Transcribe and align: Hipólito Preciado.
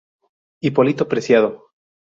Hipólito 0.63 1.07
Preciado. 1.07 1.49